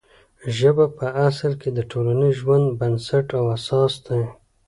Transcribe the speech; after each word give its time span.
ژبه 0.57 0.85
په 0.97 1.05
اصل 1.27 1.51
کې 1.61 1.69
د 1.73 1.79
ټولنیز 1.91 2.33
ژوند 2.41 2.65
بنسټ 2.79 3.27
او 3.39 3.45
اساس 3.55 3.93
دی. 4.07 4.21